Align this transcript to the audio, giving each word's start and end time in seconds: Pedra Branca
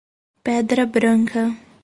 Pedra 0.43 0.87
Branca 0.89 1.53